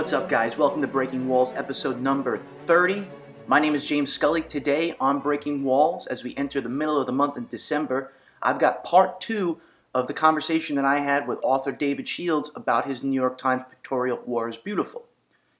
[0.00, 0.56] What's up, guys?
[0.56, 3.06] Welcome to Breaking Walls, episode number 30.
[3.46, 4.40] My name is James Scully.
[4.40, 8.10] Today on Breaking Walls, as we enter the middle of the month in December,
[8.40, 9.60] I've got part two
[9.92, 13.64] of the conversation that I had with author David Shields about his New York Times
[13.68, 15.04] pictorial War is Beautiful.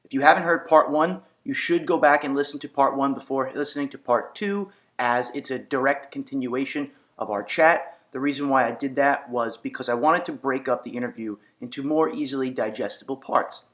[0.07, 3.13] If you haven't heard part one, you should go back and listen to part one
[3.13, 7.99] before listening to part two, as it's a direct continuation of our chat.
[8.13, 11.37] The reason why I did that was because I wanted to break up the interview
[11.61, 13.65] into more easily digestible parts.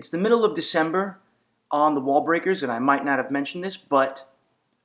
[0.00, 1.18] It's the middle of December
[1.70, 4.26] on the Wall Breakers, and I might not have mentioned this, but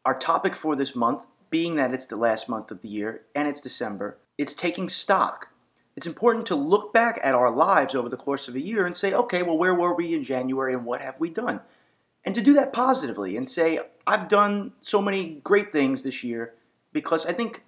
[0.03, 3.47] our topic for this month, being that it's the last month of the year and
[3.47, 5.51] it's December, it's taking stock.
[5.95, 8.93] It's important to look back at our lives over the course of a year and
[8.93, 11.61] say, okay, well, where were we in January and what have we done?
[12.25, 16.55] And to do that positively and say, I've done so many great things this year
[16.91, 17.63] because I think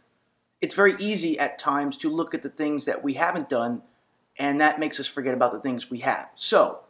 [0.59, 3.83] it's very easy at times to look at the things that we haven't done
[4.37, 6.27] and that makes us forget about the things we have.
[6.35, 6.81] So,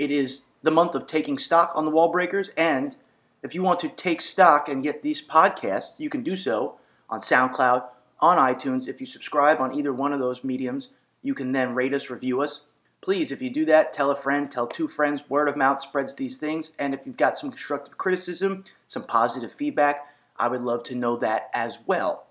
[0.00, 2.96] it is the month of taking stock on the wall breakers and
[3.42, 7.20] if you want to take stock and get these podcasts, you can do so on
[7.20, 7.84] SoundCloud,
[8.20, 8.86] on iTunes.
[8.86, 10.88] If you subscribe on either one of those mediums,
[11.22, 12.60] you can then rate us, review us.
[13.00, 15.24] Please, if you do that, tell a friend, tell two friends.
[15.30, 16.72] Word of mouth spreads these things.
[16.78, 21.16] And if you've got some constructive criticism, some positive feedback, I would love to know
[21.16, 22.26] that as well.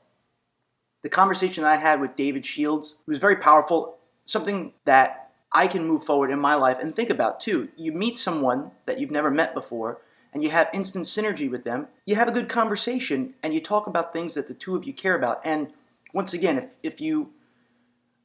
[1.02, 6.04] The conversation I had with David Shields was very powerful, something that I can move
[6.04, 7.70] forward in my life and think about too.
[7.76, 10.00] You meet someone that you've never met before,
[10.34, 13.88] and you have instant synergy with them, you have a good conversation and you talk
[13.88, 15.42] about things that the two of you care about.
[15.44, 15.70] And
[16.14, 17.32] once again, if, if you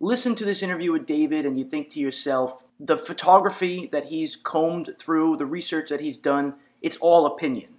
[0.00, 4.36] listen to this interview with David and you think to yourself, the photography that he's
[4.36, 7.70] combed through, the research that he's done, it's all opinion.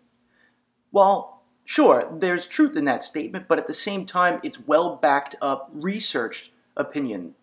[0.91, 5.35] Well, sure, there's truth in that statement, but at the same time, it's well backed
[5.41, 7.35] up, researched opinion.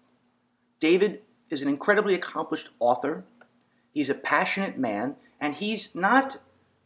[0.80, 3.24] David is an incredibly accomplished author.
[3.92, 6.38] He's a passionate man, and he's not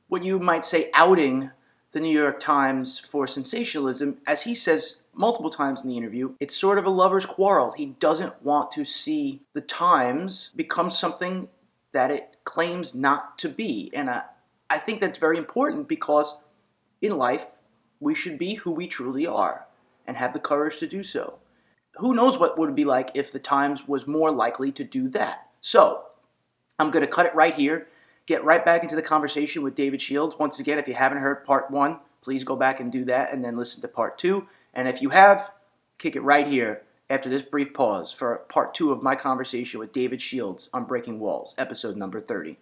[0.08, 1.50] what you might say outing
[1.92, 4.18] the New York Times for sensationalism.
[4.26, 7.72] As he says multiple times in the interview, it's sort of a lover's quarrel.
[7.76, 11.48] He doesn't want to see the Times become something
[11.92, 13.92] that it claims not to be.
[13.94, 14.24] And I,
[14.68, 16.34] I think that's very important because
[17.00, 17.46] in life,
[18.00, 19.64] we should be who we truly are
[20.08, 21.38] and have the courage to do so.
[21.98, 25.48] Who knows what would be like if the Times was more likely to do that?
[25.60, 26.02] So,
[26.78, 27.88] I'm going to cut it right here
[28.26, 30.38] get right back into the conversation with David Shields.
[30.38, 33.44] Once again, if you haven't heard part one, please go back and do that and
[33.44, 34.46] then listen to part two.
[34.74, 35.50] And if you have,
[35.98, 39.92] kick it right here after this brief pause for part two of my conversation with
[39.92, 42.58] David Shields on Breaking Walls, episode number 30.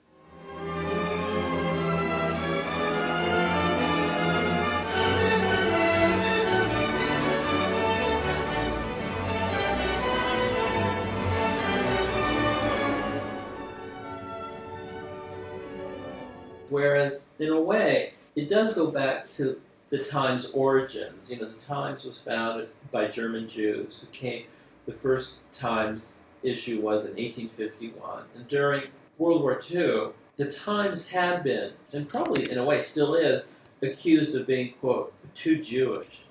[16.75, 21.31] Whereas, in a way, it does go back to the Times' origins.
[21.31, 24.47] You know, the Times was founded by German Jews who came.
[24.85, 31.45] The first Times issue was in 1851, and during World War II, the Times had
[31.45, 33.45] been, and probably in a way still is,
[33.81, 36.23] accused of being quote too Jewish,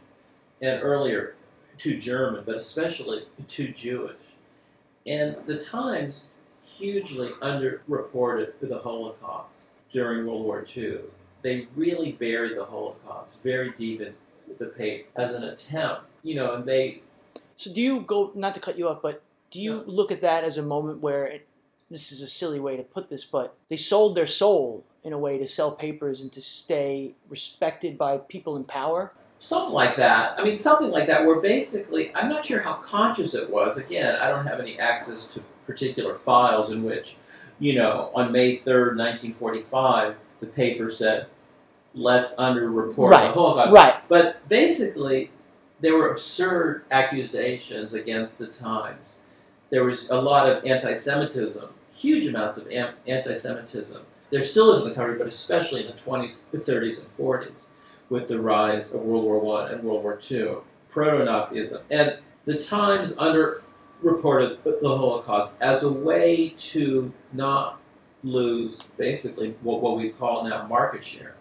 [0.61, 1.35] and earlier
[1.77, 4.35] too German, but especially too Jewish.
[5.07, 6.25] And the Times
[6.61, 9.62] hugely underreported the Holocaust
[9.93, 10.97] during World War II.
[11.41, 14.13] They really buried the Holocaust very deep in
[14.57, 17.01] the paper as an attempt, you know, and they.
[17.55, 19.21] So do you go, not to cut you off, but
[19.51, 19.83] do you No.
[19.85, 21.47] look at that as a moment where, it,
[21.89, 25.17] this is a silly way to put this, but they sold their soul in a
[25.17, 29.11] way to sell papers and to stay respected by people in power?
[29.39, 30.39] Something like that.
[30.39, 33.77] I mean, something like that, where basically, I'm not sure how conscious it was.
[33.77, 37.17] Again, I don't have any access to particular files in which,
[37.59, 41.27] you know, on May 3rd, 1945, the paper said,
[41.93, 43.73] let's underreport Right, the Holocaust.
[43.73, 43.95] Right.
[44.09, 45.29] But basically,
[45.79, 49.15] there were absurd accusations against the Times.
[49.69, 54.01] There was a lot of anti Semitism, huge amounts of anti Semitism.
[54.29, 57.65] There still is in the country, but especially in the 20s, the 30s, and 40s,
[58.09, 60.55] with the rise of World War I and World War II,
[60.89, 61.81] proto Nazism.
[61.89, 63.13] And the Times
[64.03, 67.79] underreported the Holocaust as a way to not
[68.23, 71.35] lose basically what, what we call now market share.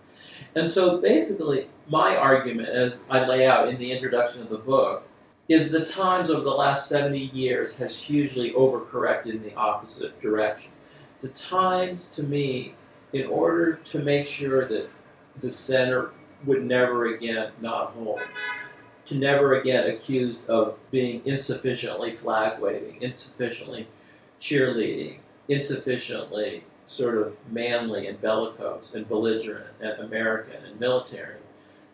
[0.55, 5.09] And so basically, my argument, as I lay out in the introduction of the book,
[5.49, 10.71] is the Times over the last 70 years has hugely overcorrected in the opposite direction.
[11.21, 12.75] The Times, to me,
[13.13, 14.89] in order to make sure that
[15.41, 16.11] the center
[16.45, 18.21] would never again not hold,
[19.07, 23.87] to never again accused of being insufficiently flag waving, insufficiently
[24.41, 25.19] cheerleading,
[25.49, 31.37] insufficiently sort of manly and bellicose and belligerent and American and military.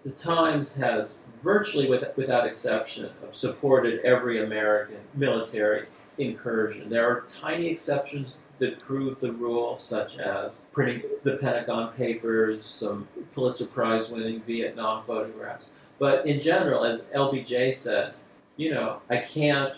[0.04, 5.86] The Times has virtually with, without exception supported every American military
[6.18, 6.88] incursion.
[6.88, 13.06] There are tiny exceptions that prove the rule, such as printing the Pentagon Papers, some
[13.34, 15.68] Pulitzer Prize winning Vietnam photographs.
[15.98, 18.14] But in general, as LBJ said,
[18.56, 19.74] you know, I can't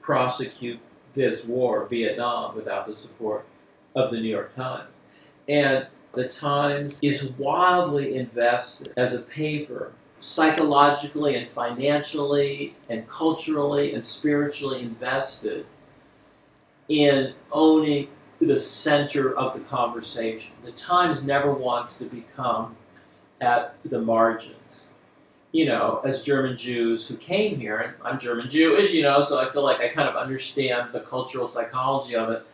[0.00, 0.80] prosecute
[1.14, 3.46] this war, Vietnam, without the support
[3.94, 4.90] of the New York Times.
[5.48, 14.04] And the Times is wildly invested as a paper, psychologically and financially and culturally and
[14.04, 15.66] spiritually invested
[16.88, 18.08] in owning
[18.40, 20.52] the center of the conversation.
[20.62, 22.76] The Times never wants to become
[23.40, 24.56] at the margins.
[25.54, 29.38] You know, as German Jews who came here, and I'm German Jewish, you know, so
[29.38, 32.44] I feel like I kind of understand the cultural psychology of it,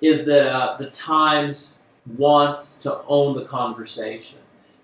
[0.00, 1.74] is that uh, the Times
[2.16, 4.38] wants to own the conversation.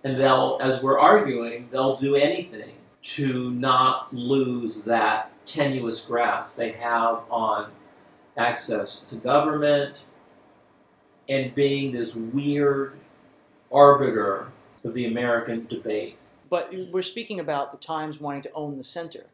[0.04, 2.74] And they'll, as we're arguing, they'll do anything
[3.04, 7.70] to not lose that tenuous grasp they have on
[8.36, 10.02] access to government
[11.30, 12.98] and being this weird
[13.72, 14.48] arbiter
[14.84, 16.18] of the American debate.
[16.52, 19.24] But we're speaking about the Times wanting to own the center.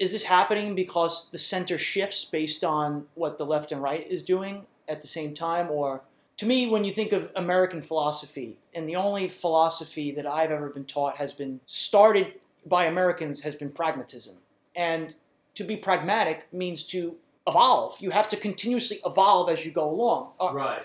[0.00, 4.24] Is this happening because the center shifts based on what the left and right is
[4.24, 5.70] doing at the same time?
[5.70, 6.02] Or,
[6.38, 10.68] to me, when you think of American philosophy, and the only philosophy that I've ever
[10.68, 14.34] been taught has been started by Americans has been pragmatism.
[14.74, 15.14] And
[15.54, 17.14] to be pragmatic means to
[17.46, 17.98] evolve.
[18.00, 20.32] You have to continuously evolve as you go along.
[20.40, 20.82] Uh, right.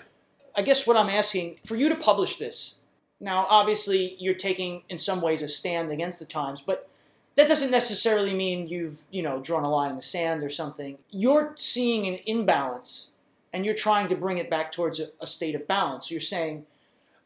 [0.54, 2.76] I guess what I'm asking for you to publish this.
[3.20, 6.88] Now, obviously, you're taking in some ways a stand against the Times, but
[7.36, 10.98] that doesn't necessarily mean you've you know drawn a line in the sand or something.
[11.10, 13.10] You're seeing an imbalance,
[13.52, 16.10] and you're trying to bring it back towards a, a state of balance.
[16.10, 16.66] You're saying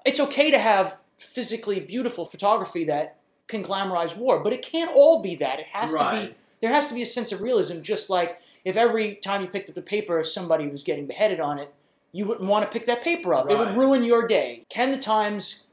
[0.04, 3.16] it's okay to have physically beautiful photography that
[3.46, 5.60] can glamorize war, but it can't all be that.
[5.60, 6.22] It has right.
[6.22, 9.42] to be there has to be a sense of realism, just like if every time
[9.42, 11.74] you picked up the paper, somebody was getting beheaded on it,
[12.12, 13.46] you wouldn't want to pick that paper up.
[13.46, 13.54] Right.
[13.54, 14.64] It would ruin your day.
[14.70, 15.63] Can the Times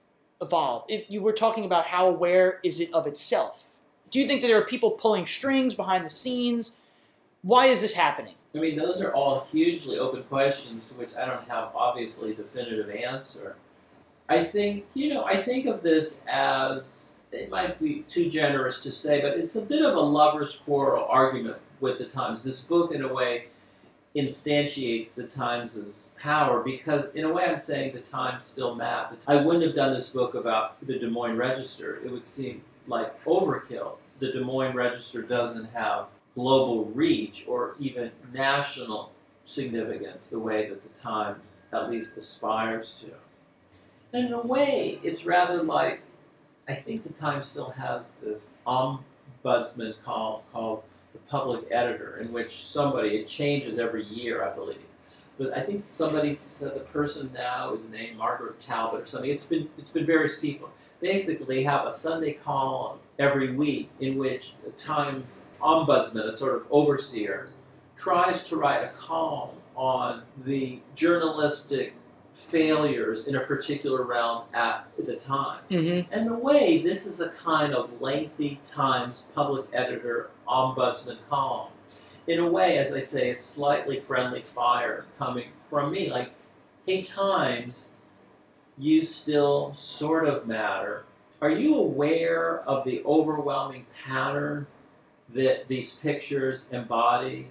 [0.42, 0.86] evolve?
[0.88, 3.76] If you were talking about how aware is it of itself,
[4.10, 6.76] do you think that there are people pulling strings behind the scenes?
[7.42, 8.36] Why is this happening?
[8.54, 12.90] I mean, those are all hugely open questions to which I don't have obviously definitive
[12.90, 13.56] answer.
[14.28, 18.92] I think, you know, I think of this as it might be too generous to
[18.92, 22.44] say, but it's a bit of a lover's quarrel argument with the Times.
[22.44, 23.46] This book, in a way,
[24.16, 29.16] instantiates the Times' power because, in a way, I'm saying the Times still matter.
[29.28, 32.02] I wouldn't have done this book about the Des Moines Register.
[32.04, 33.94] It would seem like overkill.
[34.20, 39.12] The Des Moines Register doesn't have global reach or even national
[39.46, 43.08] significance the way that the Times at least aspires to.
[44.14, 46.02] And in a way, it's rather like
[46.68, 52.66] I think the Times still has this ombudsman call called the public editor, in which
[52.66, 54.84] somebody it changes every year, I believe.
[55.38, 59.30] But I think somebody said the person now is named Margaret Talbot or something.
[59.30, 60.70] It's been it's been various people.
[61.00, 66.66] Basically, have a Sunday column every week in which the Times ombudsman, a sort of
[66.70, 67.50] overseer,
[67.96, 71.94] tries to write a column on the journalistic
[72.34, 75.62] failures in a particular realm at the time.
[75.70, 76.14] Mm-hmm.
[76.14, 81.72] And the way, this is a kind of lengthy Times public editor ombudsman column.
[82.28, 86.10] In a way, as I say, it's slightly friendly fire coming from me.
[86.10, 86.32] Like,
[86.86, 87.86] hey, Times,
[88.78, 91.04] you still sort of matter.
[91.42, 94.68] Are you aware of the overwhelming pattern
[95.34, 97.48] that these pictures embody?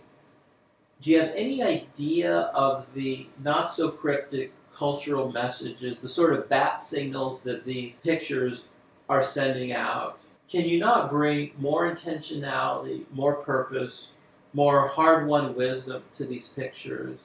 [1.03, 6.49] Do you have any idea of the not so cryptic cultural messages, the sort of
[6.49, 8.65] bat signals that these pictures
[9.11, 10.19] are sending out?
[10.51, 14.07] Can you not bring more intentionality, more purpose,
[14.55, 17.19] more hard won wisdom to these pictures?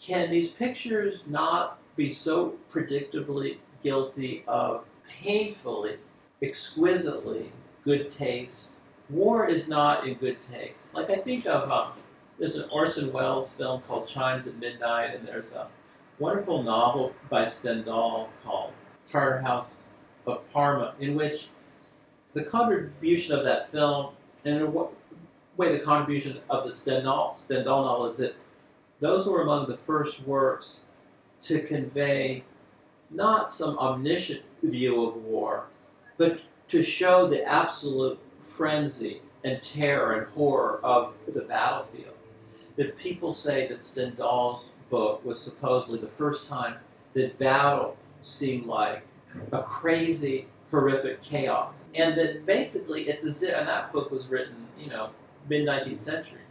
[0.00, 5.96] Can these pictures not be so predictably guilty of painfully,
[6.40, 7.50] exquisitely
[7.84, 8.68] good taste?
[9.10, 10.94] War is not in good taste.
[10.94, 11.88] Like I think of um,
[12.38, 15.66] there's an Orson Welles film called Chimes at Midnight, and there's a
[16.24, 18.72] wonderful novel by Stendhal called
[19.10, 19.88] Charterhouse
[20.26, 21.48] of Parma, in which
[22.32, 24.70] the contribution of that film, and in a
[25.58, 28.36] way the contribution of the Stendhal, Stendhal novel is that
[29.00, 30.80] those were among the first works
[31.42, 32.42] to convey
[33.10, 35.66] not some omniscient view of war,
[36.16, 42.16] but to show the absolute frenzy and terror and horror of the battlefield.
[42.76, 46.76] That people say that Stendhal's book was supposedly the first time
[47.14, 49.02] that battle seemed like
[49.50, 51.88] a crazy, horrific chaos.
[51.96, 55.10] And that basically it's as if, and that book was written, you know,
[55.48, 56.42] mid 19th century.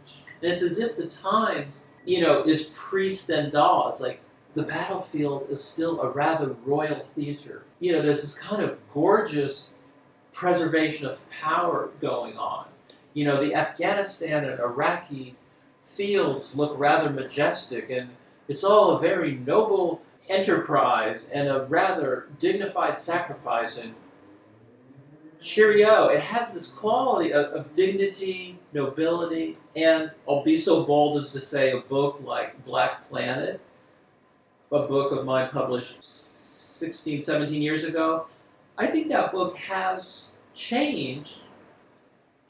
[0.42, 3.88] And it's as if the Times, you know, is pre Stendhal.
[3.88, 4.20] It's like
[4.54, 7.62] the battlefield is still a rather royal theater.
[7.80, 9.72] You know, there's this kind of gorgeous
[10.34, 12.66] preservation of power going on.
[13.14, 15.34] You know, the Afghanistan and Iraqi
[15.82, 18.10] fields look rather majestic, and
[18.48, 23.78] it's all a very noble enterprise and a rather dignified sacrifice.
[23.78, 23.94] And
[25.40, 31.32] cheerio, it has this quality of, of dignity, nobility, and I'll be so bold as
[31.32, 33.60] to say a book like Black Planet,
[34.72, 38.26] a book of mine published 16, 17 years ago,
[38.76, 41.42] I think that book has changed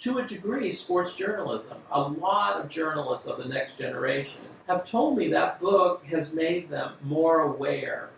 [0.00, 1.78] to a degree sports journalism.
[1.90, 6.68] A lot of journalists of the next generation have told me that book has made
[6.68, 8.10] them more aware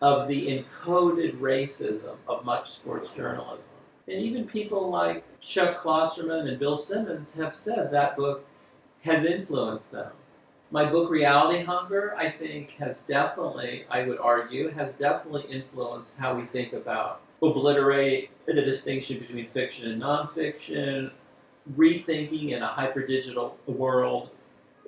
[0.00, 3.64] of the encoded racism of much sports journalism.
[4.06, 8.46] And even people like Chuck Klosterman and Bill Simmons have said that book
[9.02, 10.12] has influenced them.
[10.70, 16.34] My book Reality Hunger, I think, has definitely, I would argue, has definitely influenced how
[16.34, 21.10] we think about obliterate the distinction between fiction and nonfiction,
[21.76, 24.30] rethinking in a hyperdigital world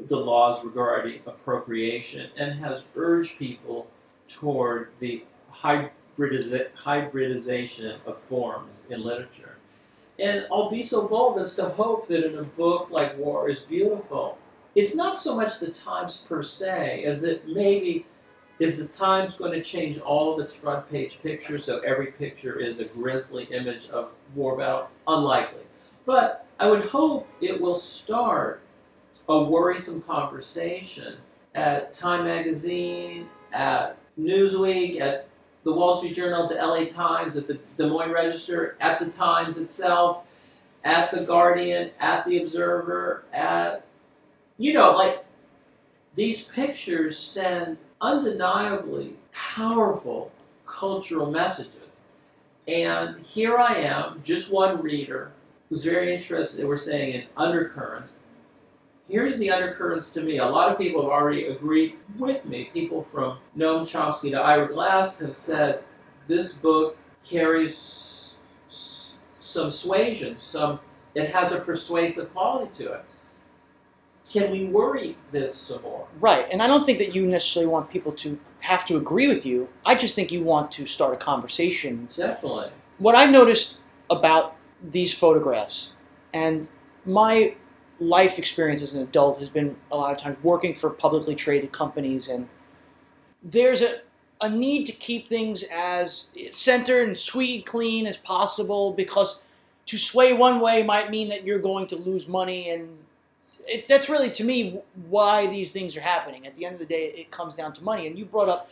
[0.09, 3.87] the laws regarding appropriation, and has urged people
[4.29, 9.57] toward the hybridiza- hybridization of forms in literature.
[10.19, 13.61] And I'll be so bold as to hope that in a book like War is
[13.61, 14.39] Beautiful,
[14.75, 18.07] it's not so much the Times per se as that maybe
[18.59, 22.61] is the Times going to change all of its front page pictures so every picture
[22.61, 24.89] is a grisly image of war battle?
[25.09, 25.63] Unlikely.
[26.05, 28.61] But I would hope it will start
[29.31, 31.15] a worrisome conversation
[31.55, 35.29] at Time Magazine, at Newsweek, at
[35.63, 39.59] the Wall Street Journal, the LA Times, at the Des Moines Register, at the Times
[39.59, 40.25] itself,
[40.85, 43.85] at the Guardian, at the Observer, at
[44.59, 45.25] you know, like
[46.17, 50.33] these pictures send undeniably powerful
[50.67, 51.75] cultural messages.
[52.67, 55.31] And here I am, just one reader
[55.69, 58.20] who's very interested, we're saying, in undercurrents.
[59.11, 60.39] Here's the undercurrents to me.
[60.39, 62.71] A lot of people have already agreed with me.
[62.73, 65.83] People from Noam Chomsky to Ira Glass have said
[66.29, 68.37] this book carries
[68.69, 70.79] some suasion, some
[71.15, 73.05] it has a persuasive quality to it.
[74.31, 76.07] Can we worry this some more?
[76.21, 79.45] Right, and I don't think that you necessarily want people to have to agree with
[79.45, 79.69] you.
[79.85, 82.07] I just think you want to start a conversation.
[82.07, 82.71] Definitely.
[82.99, 85.95] What I've noticed about these photographs,
[86.33, 86.69] and
[87.05, 87.57] my
[88.01, 91.71] life experience as an adult has been a lot of times working for publicly traded
[91.71, 92.49] companies, and
[93.43, 94.01] there's a,
[94.41, 99.45] a need to keep things as centered and sweet and clean as possible because
[99.87, 102.89] to sway one way might mean that you're going to lose money and
[103.67, 106.47] it, that's really to me why these things are happening.
[106.47, 108.07] At the end of the day, it comes down to money.
[108.07, 108.71] And you brought up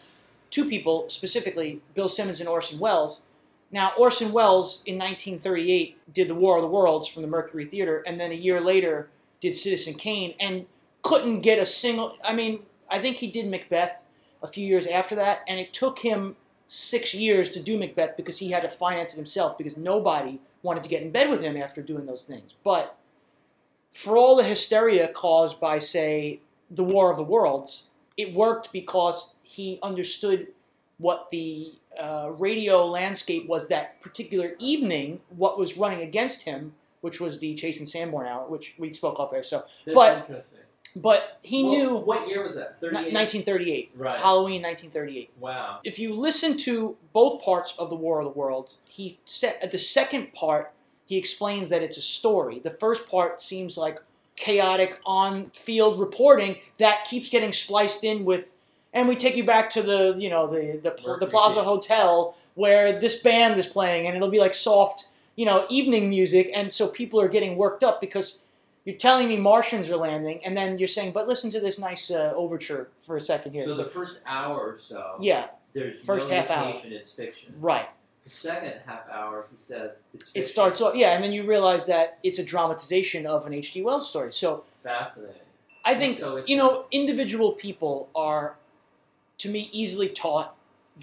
[0.50, 3.22] two people specifically, Bill Simmons and Orson Welles.
[3.70, 8.02] Now, Orson Welles in 1938 did The War of the Worlds from the Mercury Theater,
[8.06, 9.08] and then a year later
[9.40, 10.66] did Citizen Kane, and
[11.02, 12.16] couldn't get a single.
[12.24, 14.04] I mean, I think he did Macbeth
[14.42, 18.38] a few years after that, and it took him six years to do Macbeth because
[18.38, 21.56] he had to finance it himself because nobody wanted to get in bed with him
[21.56, 22.54] after doing those things.
[22.62, 22.96] But
[23.92, 26.40] for all the hysteria caused by, say,
[26.70, 27.84] the War of the Worlds,
[28.16, 30.48] it worked because he understood
[30.98, 37.20] what the uh, radio landscape was that particular evening, what was running against him, which
[37.20, 39.42] was the Chase and Sanborn hour, which we spoke off there.
[39.42, 40.60] So, That's But- interesting.
[40.96, 42.80] but he What- knew What year was that?
[42.80, 43.12] 38?
[43.12, 44.18] 1938, Right.
[44.20, 45.30] Halloween 1938.
[45.38, 45.78] Wow.
[45.84, 49.70] If you listen to both parts of the War of the Worlds, he said at
[49.70, 50.72] the second part
[51.06, 52.58] he explains that it's a story.
[52.58, 54.00] The first part seems like
[54.36, 58.52] chaotic on-field reporting that keeps getting spliced in with
[58.92, 62.98] and we take you back to the you know the the, the Plaza Hotel where
[62.98, 66.88] this band is playing and it'll be like soft you know evening music and so
[67.00, 68.28] people are getting worked up because
[68.84, 72.04] you're telling me Martians are landing and then you're saying but listen to this nice
[72.10, 75.96] uh, overture for a second here So So- the first hour or so, yeah there's
[76.10, 76.80] first no half hour.
[76.98, 77.48] it's fiction.
[77.72, 77.88] right
[78.24, 79.90] The second half hour, he says
[80.40, 83.82] it starts off yeah and then you realize that it's a dramatization of an H.G.
[83.86, 84.50] wells story so
[84.82, 85.42] fascinating.
[85.84, 86.70] i think So you know
[87.02, 87.94] individual people
[88.28, 88.44] are
[89.42, 90.48] to me easily taught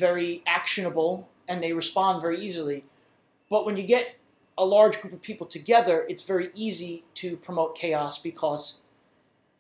[0.06, 1.12] very actionable
[1.50, 2.80] and they respond very easily
[3.54, 4.06] but when you get
[4.58, 8.82] a large group of people together it's very easy to promote chaos because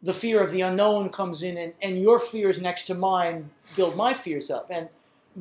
[0.05, 3.95] the fear of the unknown comes in, and, and your fears next to mine build
[3.95, 4.67] my fears up.
[4.69, 4.87] And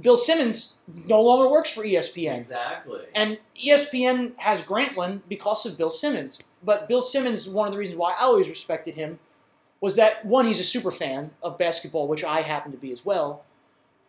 [0.00, 2.38] Bill Simmons no longer works for ESPN.
[2.38, 3.02] Exactly.
[3.14, 6.40] And ESPN has Grantland because of Bill Simmons.
[6.62, 9.18] But Bill Simmons, one of the reasons why I always respected him
[9.82, 13.04] was that one, he's a super fan of basketball, which I happen to be as
[13.04, 13.44] well.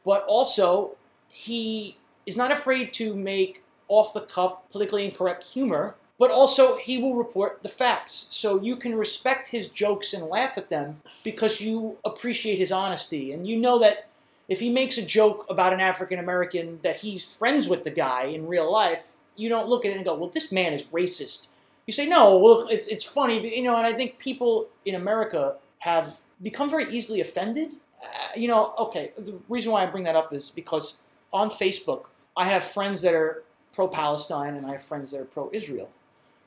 [0.05, 0.95] But also,
[1.27, 6.97] he is not afraid to make off the cuff, politically incorrect humor, but also he
[6.97, 8.27] will report the facts.
[8.29, 13.31] So you can respect his jokes and laugh at them because you appreciate his honesty.
[13.33, 14.07] And you know that
[14.47, 18.25] if he makes a joke about an African American that he's friends with the guy
[18.25, 21.49] in real life, you don't look at it and go, well, this man is racist.
[21.85, 25.55] You say, no, well, it's, it's funny, you know, and I think people in America
[25.79, 27.73] have become very easily offended.
[28.01, 30.97] Uh, you know, okay, the reason why I bring that up is because
[31.31, 32.05] on Facebook,
[32.37, 33.43] I have friends that are
[33.75, 35.89] pro Palestine and I have friends that are pro Israel.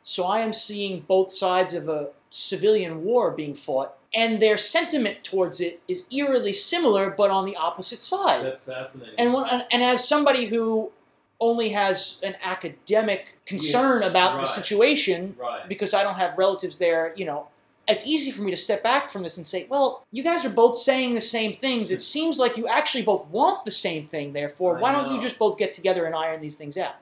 [0.03, 5.23] So I am seeing both sides of a civilian war being fought, and their sentiment
[5.23, 8.45] towards it is eerily similar, but on the opposite side.
[8.45, 9.15] That's fascinating.
[9.19, 10.93] And when, and- as somebody who
[11.41, 15.69] only has an academic concern about the situation, right.
[15.69, 17.47] because I don't have relatives there, you know,
[17.87, 20.51] it's easy for me to step back from this and say, well, you guys are
[20.51, 21.91] both saying the same things.
[21.91, 22.01] It hmm.
[22.01, 25.39] seems like you actually both want the same thing, therefore, I why don't you just
[25.39, 26.97] both get together and iron these things out?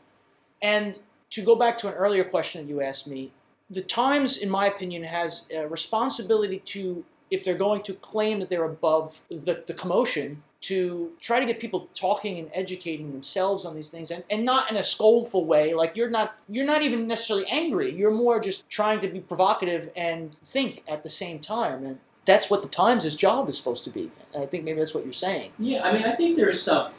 [0.62, 0.98] And
[1.30, 3.32] to go back to an earlier question that you asked me,
[3.68, 8.48] the Times, in my opinion, has a responsibility to, if they're going to claim that
[8.48, 13.76] they're above the, the commotion, to try to get people talking and educating themselves on
[13.76, 17.06] these things and, and not in a scoldful way like you're not you're not even
[17.06, 17.92] necessarily angry.
[17.92, 21.84] You're more just trying to be provocative and think at the same time.
[21.84, 24.10] And that's what the times' job is supposed to be.
[24.36, 25.52] I think maybe that's what you're saying.
[25.58, 26.90] Yeah, I mean, I think there's some,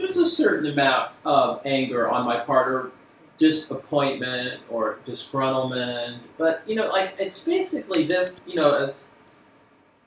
[0.00, 2.90] there's a certain amount of anger on my part, or
[3.38, 6.18] disappointment, or disgruntlement.
[6.38, 8.42] But you know, like it's basically this.
[8.46, 9.04] You know, as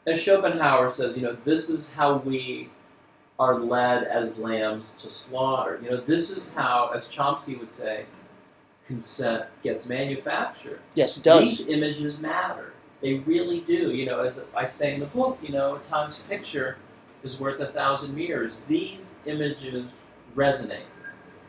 [0.06, 2.69] as Schopenhauer says, you know, this is how we
[3.39, 5.79] are led as lambs to slaughter.
[5.84, 8.06] You know, this is how, as Chomsky would say,
[8.86, 10.79] consent gets manufactured.
[10.93, 12.73] yes it does These images matter.
[13.01, 13.91] They really do.
[13.91, 16.77] You know, as I say in the book, you know, a Times picture
[17.23, 18.62] is worth a thousand mirrors.
[18.67, 19.91] These images
[20.36, 20.89] resonate.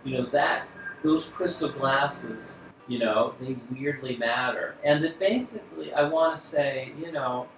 [0.05, 0.69] You know, that
[1.03, 2.59] those crystal glasses,
[2.89, 4.75] you know, they weirdly matter.
[4.85, 7.49] And that basically I want to say, you know,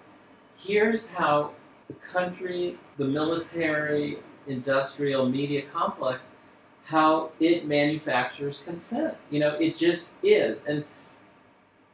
[0.57, 1.51] here's how
[1.87, 6.29] the country, the military, industrial media complex,
[6.85, 9.15] how it manufactures consent.
[9.29, 10.63] You know, it just is.
[10.67, 10.85] And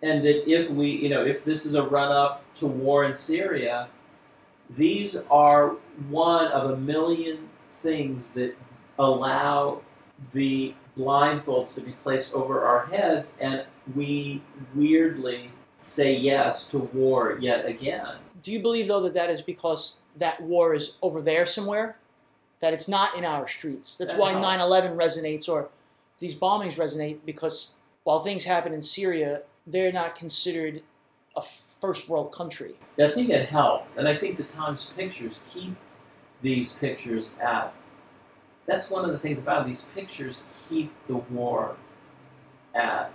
[0.01, 3.13] and that if we, you know, if this is a run up to war in
[3.13, 3.87] Syria,
[4.71, 5.75] these are
[6.09, 7.49] one of a million
[7.81, 8.55] things that
[8.99, 9.81] allow
[10.31, 14.41] the blindfolds to be placed over our heads, and we
[14.75, 15.49] weirdly
[15.81, 18.15] say yes to war yet again.
[18.41, 21.97] do you believe though that that is because that war is over there somewhere
[22.61, 24.45] that it's not in our streets that's That why helps.
[24.45, 25.67] 9-11 resonates or
[26.19, 27.73] these bombings resonate because
[28.05, 30.81] while things happen in syria they're not considered
[31.35, 31.41] a
[31.83, 35.75] first world country I think it helps, and I think the Times pictures keep
[36.41, 37.73] these pictures at.
[38.67, 39.67] That's one of the things about it.
[39.67, 40.43] these pictures.
[40.69, 41.75] Keep the war
[42.73, 43.11] at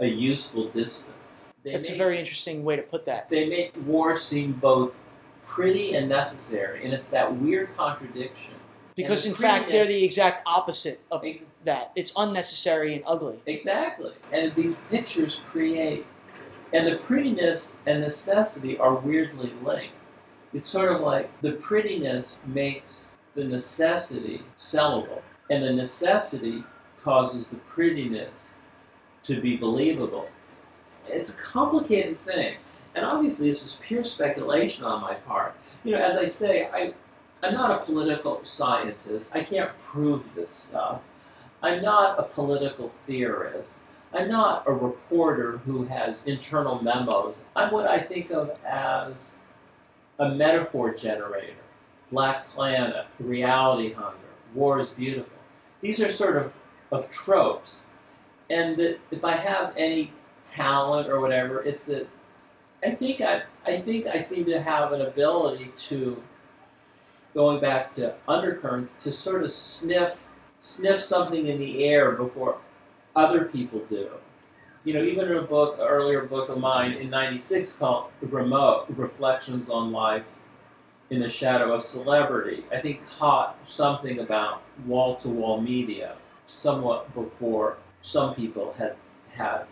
[0.00, 1.14] a useful distance.
[1.62, 4.94] They that's a very interesting way to put that they make war seem both
[5.44, 8.54] pretty and necessary, and it's that weird contradiction.
[8.96, 11.24] because in fact they're the exact opposite of
[11.64, 14.12] that it's unnecessary and ugly Exactly.
[14.32, 16.04] And these pictures create,
[16.72, 19.94] and the prettiness and necessity are weirdly linked.
[20.52, 22.96] It's sort of like the prettiness makes
[23.34, 26.64] the necessity sellable, and the necessity
[27.02, 28.50] causes the prettiness
[29.24, 30.28] to be believable.
[31.06, 32.56] It's a complicated thing.
[32.94, 35.54] And obviously, this is pure speculation on my part.
[35.84, 36.92] You know, as I say, I,
[37.42, 39.30] I'm not a political scientist.
[39.34, 41.00] I can't prove this stuff.
[41.62, 43.80] I'm not a political theorist.
[44.12, 47.42] I'm not a reporter who has internal memos.
[47.54, 49.32] I'm what I think of as
[50.18, 51.54] a metaphor generator.
[52.10, 54.16] Black Planet, Reality Hunger,
[54.54, 55.36] War is Beautiful.
[55.82, 56.52] These are sort of,
[56.90, 57.84] of tropes.
[58.48, 62.08] And that if I have any talent or whatever, it's that
[62.82, 66.22] I think I, I think I seem to have an ability to,
[67.34, 70.24] going back to undercurrents, to sort of sniff
[70.60, 72.58] sniff something in the air before
[73.16, 74.08] other people do.
[74.84, 78.86] You know, even in a book, an earlier book of mine in '96 called "Remote:
[78.90, 80.24] Reflections on Life
[81.10, 86.16] in the Shadow of Celebrity," I think caught something about wall-to-wall media
[86.46, 88.96] somewhat before some people had
[89.30, 89.66] had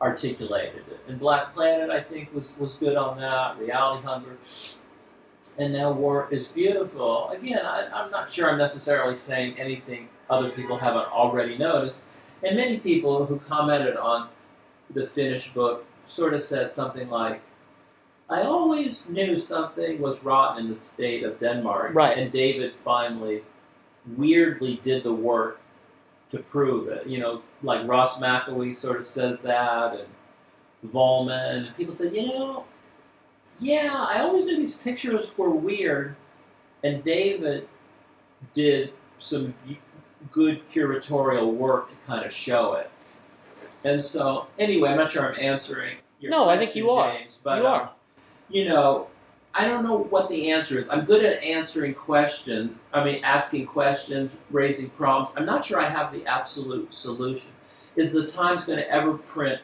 [0.00, 1.00] articulated it.
[1.08, 3.58] And Black Planet, I think, was, was good on that.
[3.58, 4.36] Reality Hunger.
[5.56, 7.30] And now War is Beautiful.
[7.30, 12.04] Again, I, I'm not sure I'm necessarily saying anything other people haven't already noticed.
[12.42, 14.28] And many people who commented on
[14.90, 17.40] the finished book sort of said something like,
[18.30, 21.94] I always knew something was rotten in the state of Denmark.
[21.94, 22.16] Right.
[22.18, 23.42] And David finally
[24.16, 25.60] weirdly did the work
[26.30, 27.06] to prove it.
[27.06, 32.26] You know, like Ross McElwee sort of says that, and Vollmann, and people said, you
[32.26, 32.64] know,
[33.60, 36.14] yeah, I always knew these pictures were weird,
[36.84, 37.68] and David
[38.54, 39.54] did some
[40.32, 42.90] good curatorial work to kind of show it.
[43.84, 47.16] And so, anyway, I'm not sure I'm answering your No, I think you are.
[47.42, 47.90] But you um, are.
[48.48, 49.08] you know,
[49.54, 50.90] I don't know what the answer is.
[50.90, 52.78] I'm good at answering questions.
[52.92, 55.34] I mean, asking questions, raising problems.
[55.36, 57.50] I'm not sure I have the absolute solution.
[57.96, 59.60] Is the Times going to ever print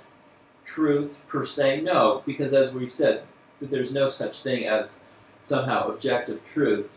[0.65, 1.83] truth per se?
[1.83, 3.25] No, because as we've said,
[3.61, 5.01] that there's no such thing as
[5.39, 6.89] somehow objective truth.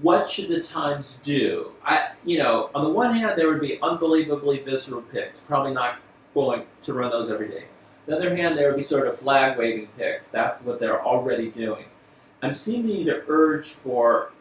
[0.00, 1.72] What should the Times do?
[1.84, 5.40] I, you know, on the one hand, there would be unbelievably visceral pics.
[5.40, 6.00] Probably not
[6.34, 7.64] going to run those every day.
[8.06, 10.28] On the other hand, there would be sort of flag waving pics.
[10.28, 11.84] That's what they're already doing.
[12.42, 14.32] I'm seeming to urge for,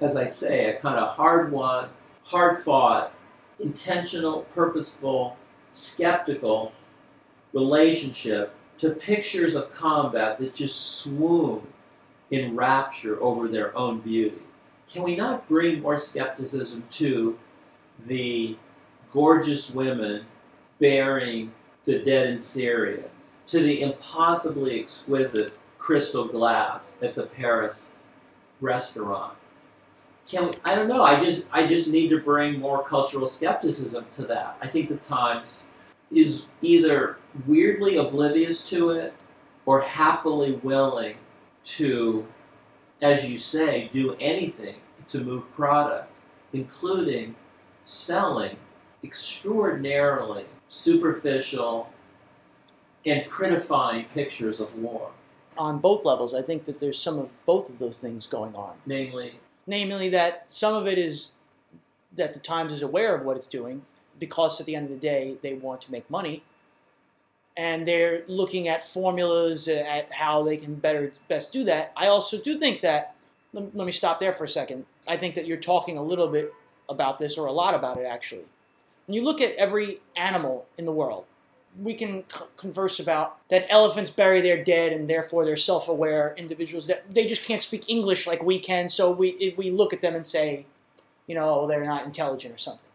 [0.00, 1.88] as I say, a kind of hard won,
[2.24, 3.14] hard fought,
[3.58, 5.36] intentional, purposeful,
[5.70, 6.72] skeptical
[7.52, 11.62] relationship to pictures of combat that just swoon
[12.32, 14.40] in rapture over their own beauty.
[14.90, 17.38] Can we not bring more skepticism to
[18.06, 18.56] the
[19.12, 20.24] gorgeous women
[20.80, 21.52] bearing
[21.84, 23.04] the dead in Syria,
[23.46, 27.88] to the impossibly exquisite crystal glass at the Paris
[28.60, 29.36] restaurant?
[30.26, 31.02] Can we, I don't know.
[31.02, 34.56] I just I just need to bring more cultural skepticism to that.
[34.62, 35.64] I think the Times
[36.10, 39.12] is either weirdly oblivious to it
[39.66, 41.16] or happily willing
[41.64, 42.26] to,
[43.00, 44.76] as you say, do anything
[45.08, 46.10] to move product,
[46.52, 47.34] including
[47.84, 48.56] selling
[49.02, 51.90] extraordinarily superficial
[53.04, 55.10] and prettifying pictures of war,
[55.58, 58.76] On both levels, I think that there's some of both of those things going on.
[58.86, 61.32] namely Namely, that some of it is
[62.14, 63.82] that the Times is aware of what it's doing
[64.18, 66.42] because at the end of the day, they want to make money.
[67.56, 71.92] And they're looking at formulas uh, at how they can better best do that.
[71.96, 73.14] I also do think that,
[73.52, 74.86] let, me stop there for a second.
[75.06, 76.52] I think that you're talking a little bit
[76.88, 78.44] about this, or a lot about it actually.
[79.06, 81.24] When you look at every animal in the world,
[81.80, 86.86] we can c- converse about that elephants bury their dead and therefore they're self-aware individuals
[86.86, 88.88] that they just can't speak English like we can.
[88.88, 90.66] So we we look at them and say,
[91.26, 92.88] you know, oh, they're not intelligent or something.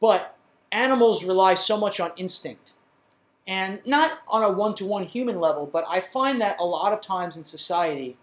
[0.00, 0.36] But
[0.72, 2.72] animals rely so much on instinct,
[3.46, 5.66] and not on a one-to-one human level.
[5.66, 8.16] But I find that a lot of times in society,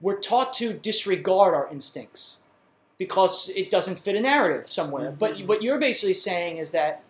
[0.00, 2.38] we're taught to disregard our instincts
[2.96, 5.10] because it doesn't fit a narrative somewhere.
[5.10, 5.46] But mm-hmm.
[5.46, 7.02] what you're basically saying is that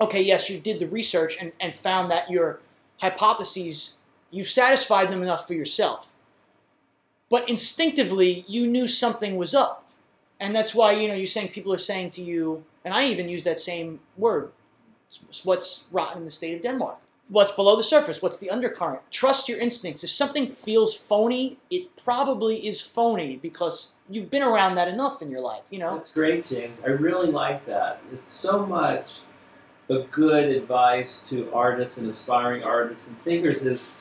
[0.00, 2.60] okay, yes, you did the research and, and found that your
[3.00, 3.96] hypotheses,
[4.30, 6.12] you've satisfied them enough for yourself.
[7.30, 9.88] But instinctively, you knew something was up.
[10.40, 13.28] And that's why, you know, you're saying people are saying to you, and I even
[13.28, 14.52] use that same word,
[15.44, 16.98] what's rotten in the state of Denmark.
[17.28, 18.22] What's below the surface?
[18.22, 19.02] What's the undercurrent?
[19.10, 20.02] Trust your instincts.
[20.02, 25.30] If something feels phony, it probably is phony because you've been around that enough in
[25.30, 25.96] your life, you know?
[25.96, 26.80] That's great, James.
[26.82, 28.00] I really like that.
[28.12, 29.20] It's so much
[29.90, 33.94] a good advice to artists and aspiring artists and thinkers is,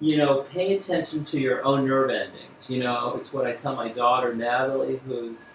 [0.00, 2.68] you know, pay attention to your own nerve endings.
[2.68, 5.48] You know, it's what I tell my daughter Natalie, who's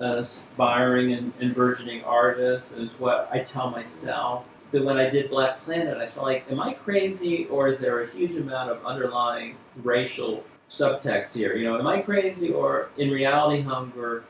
[0.00, 4.44] Uh, aspiring and, and burgeoning artist, it's what I tell myself.
[4.72, 8.02] That when I did Black Planet, I felt like, am I crazy, or is there
[8.02, 9.54] a huge amount of underlying
[9.84, 11.54] racial subtext here?
[11.54, 14.24] You know, am I crazy, or in reality, hunger?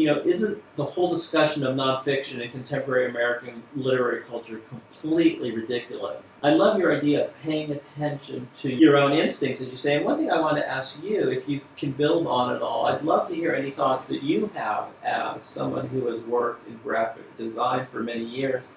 [0.00, 6.38] You know, isn't the whole discussion of nonfiction in contemporary American literary culture completely ridiculous?
[6.42, 9.96] I love your idea of paying attention to your own instincts, as you say.
[9.96, 12.86] And one thing I want to ask you, if you can build on it all,
[12.86, 16.78] I'd love to hear any thoughts that you have as someone who has worked in
[16.78, 18.68] graphic design for many years.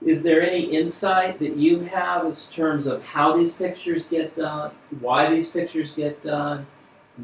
[0.00, 4.70] Is there any insight that you have in terms of how these pictures get done,
[5.00, 6.66] why these pictures get done,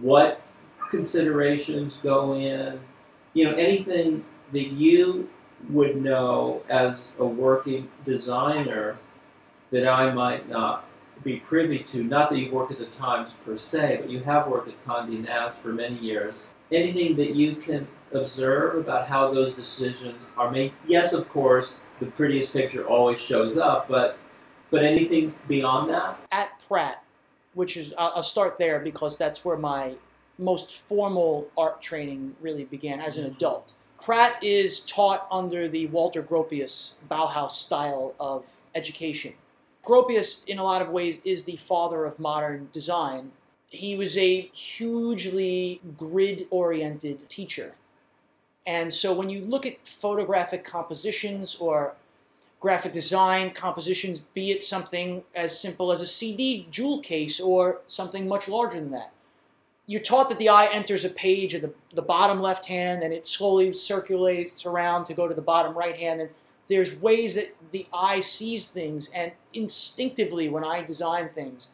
[0.00, 0.40] what
[0.90, 2.81] considerations go in,
[3.35, 5.29] you know, anything that you
[5.68, 8.96] would know as a working designer
[9.70, 10.85] that I might not
[11.24, 12.03] be privy to.
[12.03, 15.24] Not that you've worked at the Times per se, but you have worked at Condé
[15.24, 16.46] Nast for many years.
[16.70, 20.72] Anything that you can observe about how those decisions are made?
[20.87, 24.18] Yes, of course, the prettiest picture always shows up, but
[24.70, 26.18] but anything beyond that?
[26.31, 27.03] At Pratt,
[27.55, 29.94] which is I'll, I'll start there because that's where my
[30.38, 33.37] most formal art training really began as an mm-hmm.
[33.37, 33.74] adult.
[34.01, 39.35] Pratt is taught under the Walter Gropius Bauhaus style of education.
[39.85, 43.33] Gropius, in a lot of ways, is the father of modern design.
[43.68, 47.74] He was a hugely grid oriented teacher.
[48.66, 51.94] And so when you look at photographic compositions or
[52.61, 58.29] graphic design compositions, be it something as simple as a CD jewel case or something
[58.29, 59.12] much larger than that,
[59.88, 63.12] you're taught that the eye enters a page at the, the bottom left hand and
[63.12, 66.20] it slowly circulates around to go to the bottom right hand.
[66.20, 66.31] And
[66.68, 69.09] there's ways that the eye sees things.
[69.14, 71.70] And instinctively, when I design things,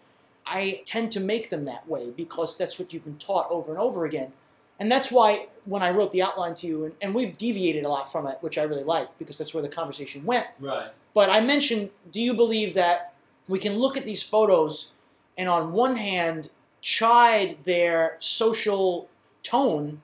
[0.46, 3.80] I tend to make them that way because that's what you've been taught over and
[3.80, 4.32] over again.
[4.78, 7.88] And that's why when I wrote the outline to you, and, and we've deviated a
[7.88, 10.46] lot from it, which I really like because that's where the conversation went.
[10.60, 10.90] Right.
[11.14, 13.14] But I mentioned, do you believe that
[13.48, 14.92] we can look at these photos
[15.36, 16.50] and on one hand
[16.84, 19.08] chide their social
[19.42, 20.02] tone,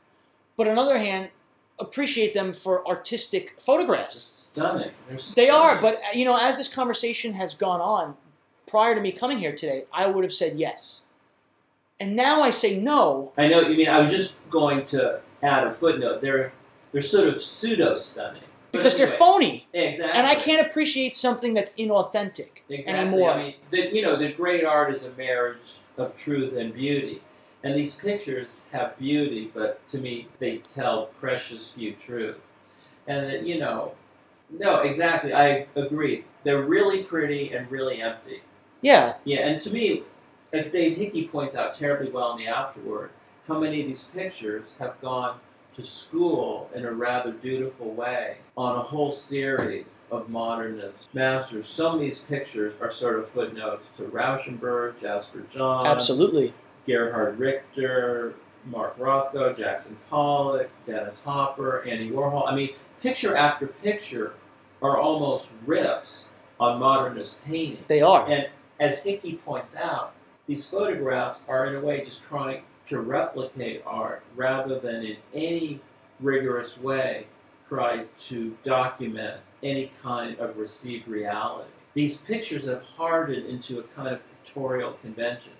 [0.56, 1.28] but on the other hand
[1.78, 4.50] appreciate them for artistic They're photographs?
[4.52, 4.90] stunning.
[5.06, 8.16] They're They are, but you know, as this conversation has gone on,
[8.66, 11.02] prior to me coming here today, I would have said yes.
[12.00, 13.32] And now I say no.
[13.36, 13.88] I know you mean.
[13.88, 16.22] I was just going to add a footnote.
[16.22, 16.50] They're
[16.92, 20.18] they're sort of pseudo stunning Because they're phony, Exactly.
[20.18, 22.94] and I can't appreciate something that's inauthentic exactly.
[22.94, 23.30] anymore.
[23.32, 25.58] I mean, the, you know, the great art is a marriage
[26.00, 27.22] of truth and beauty,
[27.62, 32.46] and these pictures have beauty, but to me, they tell precious few truths.
[33.06, 33.92] And that you know,
[34.50, 35.32] no, exactly.
[35.34, 36.24] I agree.
[36.44, 38.42] They're really pretty and really empty.
[38.80, 40.02] yeah, Yeah, and to me,
[40.52, 43.10] as Dave Hickey points out terribly well in the afterword,
[43.46, 45.38] how many of these pictures have gone
[45.74, 51.68] to school in a rather dutiful way on a whole series of modernist masters.
[51.68, 56.52] Some of these pictures are sort of footnotes to Rauschenberg, Jasper John, absolutely.
[56.86, 58.34] Gerhard Richter,
[58.66, 62.48] Mark Rothko, Jackson Pollock, Dennis Hopper, Andy Warhol.
[62.48, 62.70] I mean,
[63.02, 64.34] picture after picture
[64.82, 66.24] are almost riffs
[66.58, 67.84] on modernist painting.
[67.86, 68.28] They are.
[68.28, 70.12] And as Hickey points out,
[70.46, 75.80] these photographs are in a way just trying to replicate art rather than in any
[76.18, 77.24] rigorous way
[77.68, 81.70] try to document any kind of received reality.
[81.94, 85.52] These pictures have hardened into a kind of pictorial convention.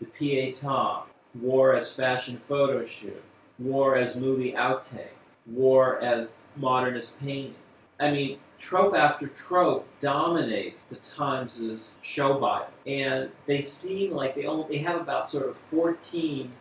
[0.00, 1.02] The pietà,
[1.38, 3.22] war as fashion photo shoot,
[3.58, 7.54] war as movie outtake, war as modernist painting.
[7.98, 14.46] I mean, trope after trope dominates the Times' show Bible, and they seem like they
[14.46, 16.52] only they have about sort of fourteen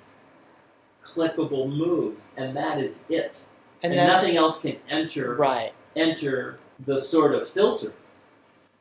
[1.04, 3.46] clickable moves, and that is it.
[3.82, 5.74] and, And, nothing else can enter right.
[5.96, 7.94] enter the sort of filter.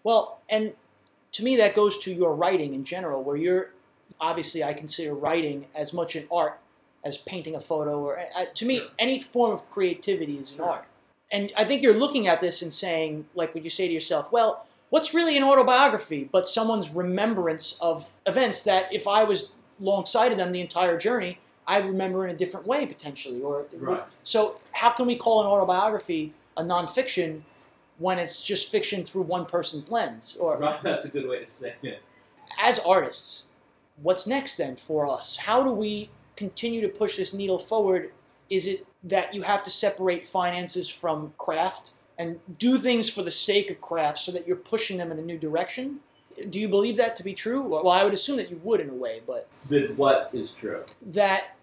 [0.05, 0.73] Well, and
[1.33, 3.71] to me, that goes to your writing in general, where you're
[4.21, 6.59] obviously I consider writing as much an art
[7.05, 8.89] as painting a photo, or uh, to me, Sure.
[8.99, 10.67] any form of creativity is an Sure.
[10.71, 10.85] art.
[11.31, 14.33] And I think you're looking at this and saying, like, would you say to yourself,
[14.33, 20.33] well, what's really an autobiography but someone's remembrance of events that if I was alongside
[20.33, 24.03] of them the entire journey, I remember in a different way potentially, or Right.
[24.25, 27.43] so how can we call an autobiography a nonfiction
[27.99, 30.37] when it's just fiction through one person's lens?
[30.41, 32.01] Or Right, That's a good way to say it.
[32.59, 33.47] as artists,
[34.03, 35.37] what's next then for us?
[35.37, 38.13] How do we continue to push this needle forward?
[38.49, 43.31] Is it that you have to separate finances from craft and do things for the
[43.31, 46.01] sake of craft so that you're pushing them in a new direction?
[46.51, 47.61] Do you believe that to be true?
[47.61, 50.85] Well, I would assume that you would in a way, but That what is true.
[51.03, 51.57] that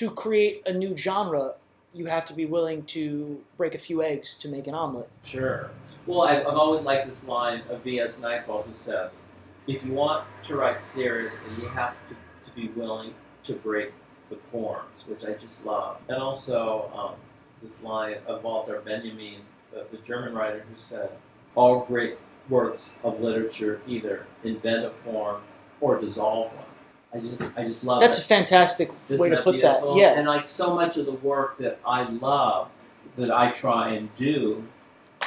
[0.00, 1.52] to create a new genre,
[1.92, 5.10] you have to be willing to break a few eggs to make an omelet.
[5.22, 5.68] Sure.
[6.06, 8.18] Well, I've, I've always liked this line of V.S.
[8.18, 9.24] Naipaul who says,
[9.66, 12.14] if you want to write seriously, you have to,
[12.48, 13.12] to be willing
[13.44, 13.92] to break
[14.30, 15.98] the forms, which I just love.
[16.08, 17.20] And also um,
[17.62, 21.10] this line of Walter Benjamin, the, the German writer, who said,
[21.54, 22.16] all great
[22.48, 25.42] works of literature either invent a form
[25.78, 26.64] or dissolve one.
[27.12, 28.24] I just, I just love That's that.
[28.24, 29.94] a fantastic Isn't way to put beautiful?
[29.94, 30.00] that.
[30.00, 30.18] Yeah.
[30.18, 32.68] And like so much of the work that I love,
[33.16, 34.64] that I try and do,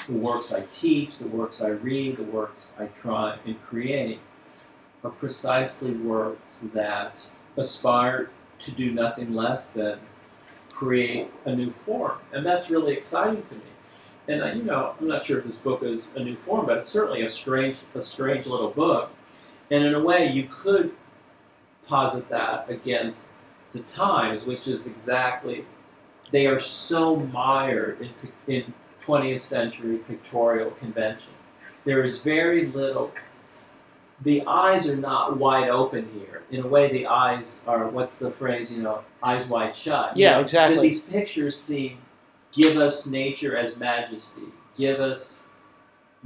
[0.07, 4.19] the works I teach, the works I read, the works I try and create,
[5.03, 9.99] are precisely works that aspire to do nothing less than
[10.69, 12.17] create a new form.
[12.31, 13.61] And that's really exciting to me.
[14.29, 16.77] And I, you know, I'm not sure if this book is a new form, but
[16.77, 19.11] it's certainly a strange, a strange little book.
[19.69, 20.93] And in a way, you could
[21.87, 23.27] posit that against
[23.73, 25.65] the times, which is exactly
[26.31, 28.09] they are so mired in,
[28.55, 28.73] in
[29.05, 31.31] 20th century pictorial convention.
[31.85, 33.11] There is very little.
[34.21, 36.41] The eyes are not wide open here.
[36.49, 38.71] In a way, the eyes are what's the phrase?
[38.71, 40.15] You know, eyes wide shut.
[40.17, 40.89] You Yeah, know, exactly.
[40.89, 41.97] These pictures seem
[42.51, 44.43] give us nature as majesty,
[44.77, 45.41] give us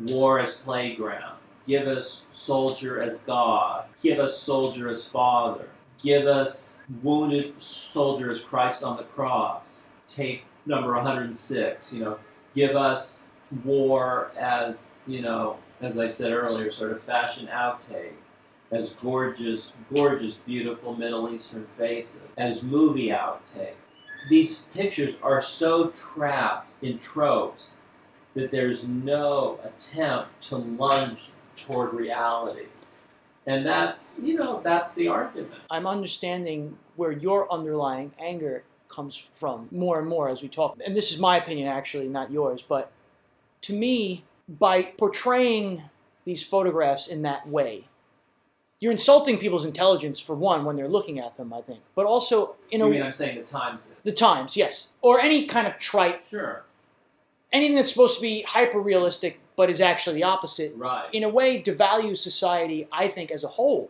[0.07, 1.36] war as playground,
[1.67, 5.67] give us soldier as God, give us soldier as Father,
[6.01, 9.83] give us wounded soldier as Christ on the cross.
[10.07, 12.17] Take number 106, you know,
[12.55, 13.27] give us
[13.63, 18.13] war as, you know, as I said earlier, sort of fashion outtake,
[18.71, 23.75] as gorgeous, gorgeous, beautiful Middle Eastern faces, as movie outtake.
[24.29, 27.77] These pictures are so trapped in tropes
[28.33, 32.67] that there's no attempt to lunge toward reality.
[33.45, 35.53] And that's, you know, that's the argument.
[35.69, 40.77] I'm understanding where your underlying anger comes from more and more as we talk.
[40.85, 42.61] And this is my opinion, actually, not yours.
[42.67, 42.91] But
[43.61, 45.83] to me, by portraying
[46.25, 47.85] these photographs in that way,
[48.79, 51.79] you're insulting people's intelligence, for one, when they're looking at them, I think.
[51.95, 53.87] But also, in You a, mean I'm saying the times?
[54.03, 54.89] the times, yes.
[55.01, 56.63] Or any kind of trite, Sure.
[57.51, 61.09] anything that's supposed to be hyper realistic, but is actually the opposite Right.
[61.13, 63.89] in a way devalues society i think as a whole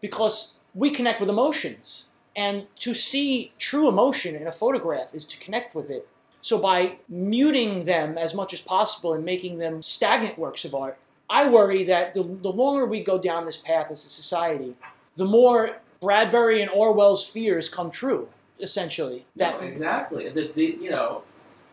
[0.00, 5.38] because we connect with emotions and to see true emotion in a photograph is to
[5.38, 6.08] connect with it
[6.40, 10.96] so by muting them as much as possible and making them stagnant works of art
[11.28, 14.74] i worry that the, the longer we go down this path as a society
[15.16, 18.28] the more bradbury and orwell's fears come true
[18.60, 20.28] essentially that no, exactly.
[20.30, 21.22] The, the, you know,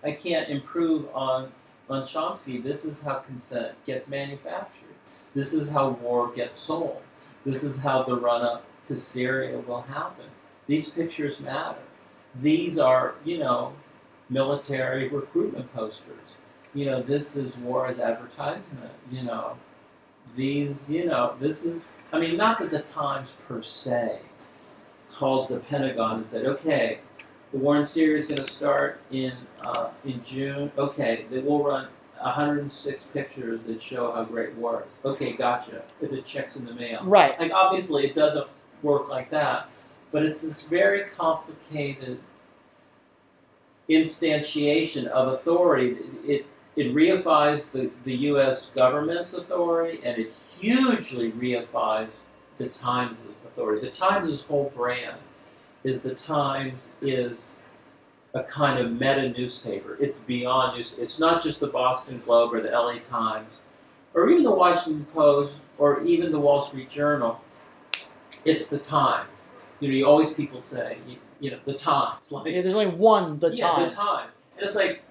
[0.03, 1.51] I can't improve on
[1.89, 2.61] on Chomsky.
[2.61, 4.95] This is how consent gets manufactured.
[5.33, 7.01] This is how war gets sold.
[7.45, 10.25] This is how the run up to Syria will happen.
[10.67, 11.79] These pictures matter.
[12.41, 13.73] These are, you know,
[14.29, 16.17] military recruitment posters.
[16.73, 18.91] You know, this is war as advertisement.
[19.11, 19.57] You know,
[20.35, 21.95] these, you know, this is.
[22.11, 24.19] I mean, not that the Times per se
[25.13, 26.99] calls the Pentagon and said, okay,
[27.55, 29.31] the war in Syria is going to start in
[29.63, 30.69] uh, in June.
[30.77, 31.87] Okay, they will run
[32.19, 35.05] 106 pictures that show how great war is.
[35.05, 35.81] Okay, gotcha.
[36.01, 38.45] If it checks in the mail, right like obviously it doesn't
[38.83, 39.69] work like that,
[40.11, 42.19] but it's this very complicated
[43.89, 45.95] instantiation of authority.
[46.25, 48.69] It it reifies the, the U.S.
[48.75, 52.09] government's authority, and it hugely reifies
[52.57, 53.15] the Times'
[53.47, 53.87] authority.
[53.87, 55.15] The Times' whole brand
[55.85, 57.55] is the Times is
[58.33, 59.95] a kind of meta newspaper.
[60.01, 60.93] It's beyond news.
[60.97, 63.59] It's not just the Boston Globe or the LA Times
[64.13, 67.39] or even the Washington Post or even the Wall Street Journal.
[68.43, 69.51] It's the Times.
[69.79, 72.31] You know, you always people say, you, you know, the Times.
[72.31, 74.31] Like, Yeah, there's only one the yeah, times the Times.
[74.57, 75.03] And it's like,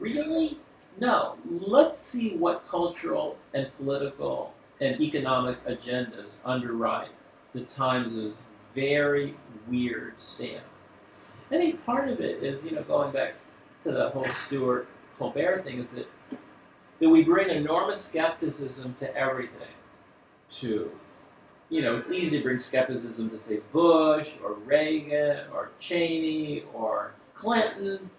[0.00, 0.58] really?
[0.98, 1.36] No.
[1.48, 7.10] Let's see what cultural and political and economic agendas underwrite
[7.54, 8.34] the Times'
[8.76, 9.34] very
[9.68, 10.62] weird stance.
[11.50, 13.34] I think part of it is, you know, going back
[13.82, 14.86] to the whole Stewart
[15.18, 16.06] Colbert thing, is that
[17.00, 19.68] that we bring enormous skepticism to everything.
[20.50, 20.90] To,
[21.68, 27.12] you know, it's easy to bring skepticism to say Bush or Reagan or Cheney or
[27.34, 28.10] Clinton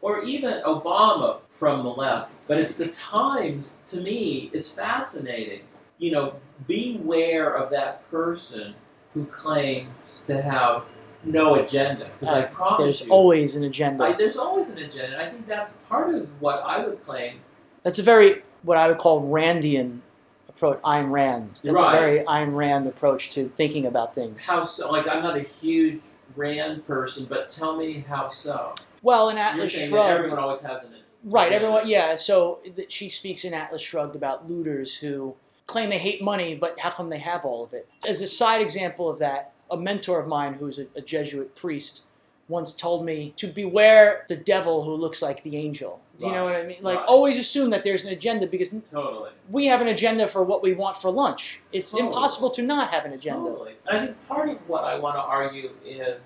[0.00, 2.30] or even Obama from the left.
[2.48, 5.60] But it's the Times, to me, is fascinating.
[5.98, 6.34] You know,
[6.66, 8.74] beware of that person
[9.14, 9.88] who claims
[10.26, 10.84] to have
[11.24, 12.10] no agenda.
[12.20, 15.12] Because I Uh, promise there's you, always an agenda I, there's always an agenda.
[15.16, 17.40] And I think that's part of what I would claim.
[17.82, 20.00] That's a very what I would call Randian
[20.48, 20.80] approach.
[20.82, 21.50] Ayn Rand.
[21.62, 21.96] That's Right.
[21.96, 24.46] a very Ayn Rand approach to thinking about things.
[24.46, 24.90] How so?
[24.90, 26.00] Like, I'm not a huge
[26.36, 28.74] Rand person, but tell me how so.
[29.02, 30.90] well, in Atlas Shrugged, everyone always has an
[31.24, 31.46] right?
[31.48, 31.54] agenda.
[31.66, 32.14] Everyone, yeah.
[32.16, 36.90] So she speaks in Atlas Shrugged about looters who claim they hate money, but how
[36.90, 37.88] come they have all of it?
[38.06, 42.02] As a side example of that, a mentor of mine who's a, a Jesuit priest
[42.48, 46.00] once told me to beware the devil who looks like the angel.
[46.18, 46.76] Do you know what I mean?
[46.82, 47.06] Like Right.
[47.06, 49.30] always assume that there's an agenda because Totally.
[49.50, 51.62] we have an agenda for what we want for lunch.
[51.72, 52.08] It's Totally.
[52.08, 53.48] impossible to not have an agenda.
[53.50, 53.74] Totally.
[53.88, 56.20] And I think part of what I want to argue is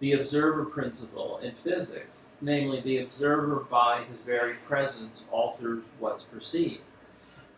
[0.00, 6.80] the observer principle in physics, namely, the observer by his very presence alters what's perceived.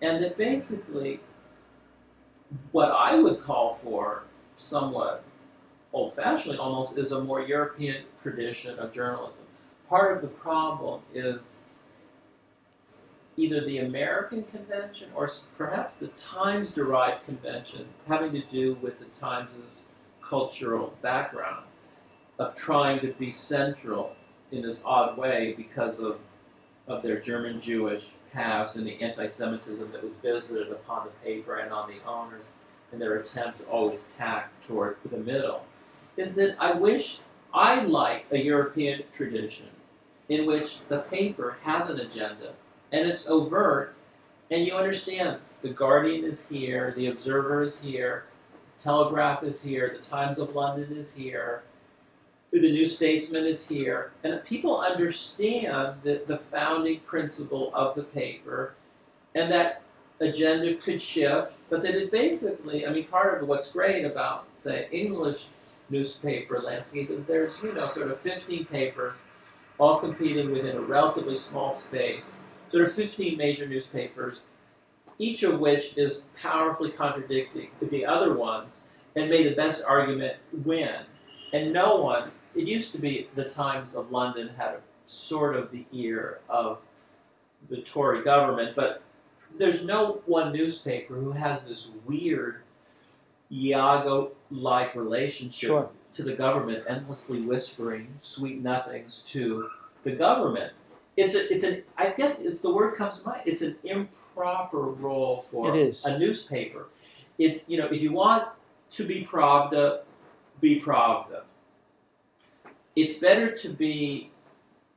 [0.03, 1.21] And that basically,
[2.73, 4.25] what I would call for,
[4.57, 5.25] somewhat
[5.93, 9.43] old fashionedly almost, is a more European tradition of journalism.
[9.89, 11.57] Part of the problem is
[13.37, 19.07] either the American convention or perhaps the Times derived convention having to do with the
[19.07, 19.83] Times'
[20.23, 21.65] cultural background
[22.39, 24.15] of trying to be central
[24.53, 26.19] in this odd way because of
[26.87, 31.57] of their German Jewish past and the anti Semitism that was visited upon the paper
[31.57, 32.51] and on the owners
[32.93, 35.65] in their attempt to always tack toward the middle
[36.17, 37.21] is that I wish
[37.55, 39.69] I like a European tradition
[40.29, 42.53] in which the paper has an agenda
[42.93, 43.95] and it's overt
[44.51, 48.25] and you understand the Guardian is here, the Observer is here,
[48.79, 51.63] Telegraph is here, the Times of London is here,
[52.53, 58.75] the New Statesman is here, and people understand the, the founding principle of the paper
[59.35, 59.83] and that
[60.21, 64.89] agenda could shift, but that it basically, I mean, part of what's great about, say,
[64.91, 65.47] English
[65.89, 69.15] newspaper landscape is there's, you know, sort of 15 papers
[69.79, 72.39] all competing within a relatively small space,
[72.71, 74.43] sort of 15 major newspapers,
[75.19, 78.85] each of which is powerfully contradicting the other ones
[79.17, 80.97] and may the best argument win.
[81.53, 85.71] And no one, it used to be the Times of London had a, sort of
[85.73, 86.79] the ear of
[87.69, 89.03] the Tory government, but
[89.59, 92.63] there's no one newspaper who has this weird
[93.53, 95.91] Iago like relationship Sure.
[96.15, 99.69] to the government, endlessly whispering sweet nothings to
[100.05, 100.73] the government.
[101.17, 103.43] It's a, it's an, I guess it's the word comes to mind.
[103.45, 106.05] It's an improper role for It is.
[106.05, 106.87] a newspaper.
[107.39, 108.49] It's, you know, if you want
[108.93, 110.01] to be Pravda,
[110.61, 111.43] be Pravda.
[112.97, 114.31] It's better to be,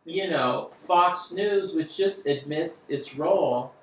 [0.06, 3.74] you know, Fox News, which just admits its role,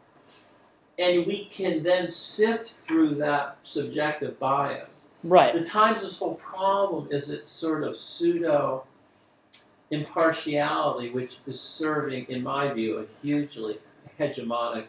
[0.99, 5.09] and we can then sift through that subjective bias.
[5.23, 5.55] Right.
[5.55, 8.85] The Times' whole problem is its sort of pseudo
[9.91, 13.79] impartiality, which is serving, in my view, a hugely
[14.19, 14.87] hegemonic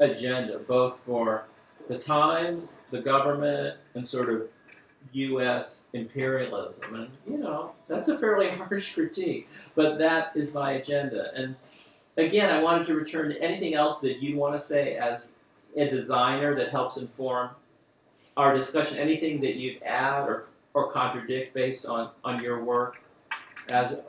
[0.00, 1.44] agenda, both for
[1.88, 4.48] the Times, the government, and sort of
[5.12, 5.84] U.S.
[5.92, 6.94] imperialism.
[6.94, 11.30] And, you know, that's a fairly harsh critique, but that is my agenda.
[11.34, 11.56] And
[12.16, 15.32] again, I wanted to return to anything else that you want to say as
[15.76, 17.50] a designer that helps inform
[18.36, 18.98] our discussion.
[18.98, 22.96] Anything that you'd add or, or contradict based on, on your work
[23.70, 24.00] as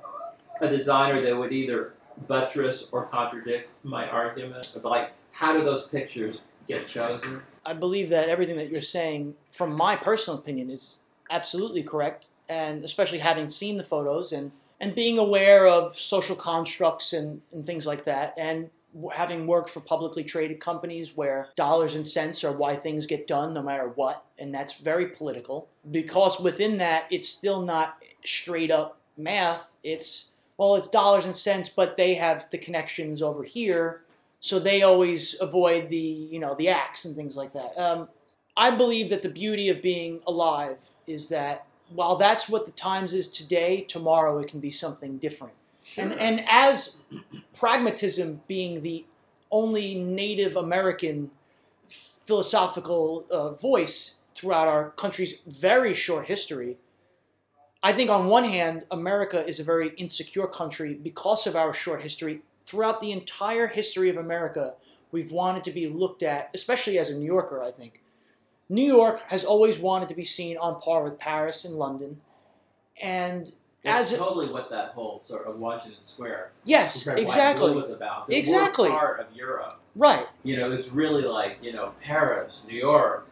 [0.62, 1.94] a designer that would either
[2.28, 4.72] buttress or contradict my argument?
[4.76, 7.42] about Like, how do those pictures get chosen?
[7.66, 11.00] I believe that everything that you're saying, from my personal opinion, is
[11.30, 17.14] absolutely correct, and especially having seen the photos and, and being aware of social constructs
[17.14, 18.70] and, and things like that, and
[19.14, 23.54] having worked for publicly traded companies where dollars and cents are why things get done
[23.54, 25.68] no matter what, and that's very political.
[25.92, 29.76] Because within that, it's still not straight up math.
[29.84, 34.02] It's, well, it's dollars and cents, but they have the connections over here
[34.40, 37.78] so they always avoid the you know the acts and things like that.
[37.78, 38.08] Um,
[38.56, 40.78] I believe that the beauty of being alive
[41.08, 45.54] is that while that's what the Times is today, tomorrow it can be something different.
[45.98, 46.98] And and as
[47.58, 49.06] pragmatism being the
[49.52, 51.32] only Native American
[51.88, 56.78] philosophical uh, voice throughout our country's very short history,
[57.82, 62.04] I think on one hand, America is a very insecure country because of our short
[62.04, 62.42] history.
[62.70, 64.76] Throughout the entire history of America,
[65.12, 68.04] we've wanted to be looked at, especially as a New Yorker, I think.
[68.70, 72.22] New York has always wanted to be seen on par with Paris and London.
[73.02, 73.52] And
[73.84, 77.72] That's as a, totally what that whole sort of Washington Square yes, exactly.
[77.72, 78.28] Was about.
[78.28, 78.90] The Exactly.
[78.90, 79.82] Part of Europe.
[79.96, 80.28] Right.
[80.44, 83.28] You know, it's really like you know Paris, New York,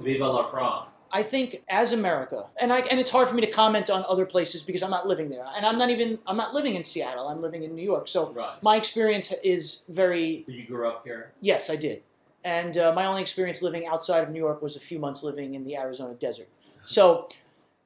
[0.00, 0.91] Viva la France.
[1.14, 4.24] I think as America, and I and it's hard for me to comment on other
[4.24, 7.28] places because I'm not living there, and I'm not even I'm not living in Seattle.
[7.28, 8.62] I'm living in New York, so Right.
[8.62, 11.32] my experience is very You grew up here.
[11.40, 12.02] yes, I did,
[12.44, 15.54] and uh, my only experience living outside of New York was a few months living
[15.54, 16.48] in the Arizona desert.
[16.84, 17.28] So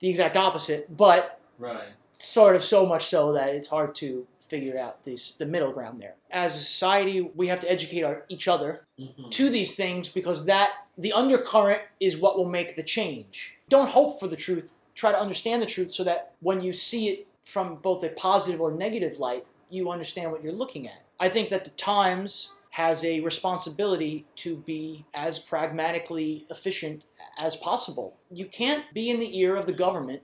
[0.00, 1.88] the exact opposite, but Right.
[2.12, 5.98] sort of so much so that it's hard to figure out this the middle ground
[5.98, 6.14] there.
[6.30, 10.44] As a society, we have to educate our, each other hmm to these things because
[10.44, 13.56] that the undercurrent is what will make the change.
[13.68, 14.74] Don't hope for the truth.
[14.94, 18.60] Try to understand the truth so that when you see it from both a positive
[18.60, 21.02] or negative light, you understand what you're looking at.
[21.20, 27.06] I think that the Times has a responsibility to be as pragmatically efficient
[27.38, 28.16] as possible.
[28.30, 30.22] You can't be in the ear of the government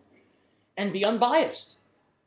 [0.76, 1.78] and be unbiased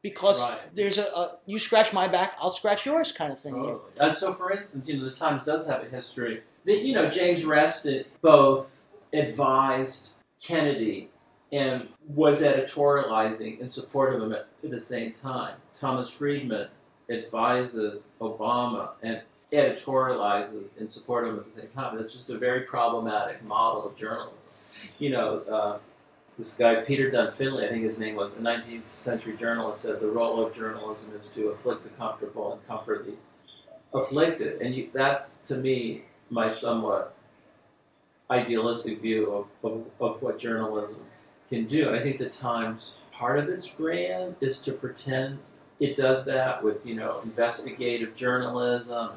[0.02, 0.60] because Right.
[0.76, 3.54] there's a, a you scratch my back, I'll scratch yours kind of thing.
[3.54, 3.80] Totally.
[4.00, 6.41] And so, for instance, you know, the Times does have a history.
[6.66, 11.09] That you know, James Reston both advised Kennedy
[11.51, 15.55] and was editorializing in support of him at, at the same time.
[15.80, 16.68] Thomas Friedman
[17.09, 19.22] advises Obama and
[19.53, 21.97] editorializes in support of him at the same time.
[21.97, 24.34] That's just a very problematic model of journalism.
[24.99, 25.78] You know, uh,
[26.38, 29.99] this guy Peter Dunne Finley, I think his name was, a 19th century journalist, said
[29.99, 33.13] the role of journalism is to afflict the comfortable and comfort the
[33.97, 36.03] afflicted, and you, that's to me
[36.36, 37.15] my somewhat
[38.29, 40.99] idealistic view of, of, of what journalism
[41.49, 41.88] can do.
[41.88, 45.39] And I think the Times part of its brand is to pretend
[45.79, 49.11] it does that with you know investigative journalism,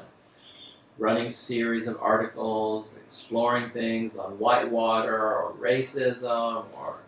[0.97, 6.99] running series of articles, exploring things on whitewater or racism or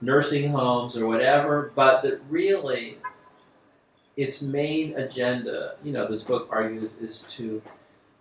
[0.00, 2.98] nursing homes or whatever, but that really
[4.16, 7.62] its main agenda, you know, this book argues, is to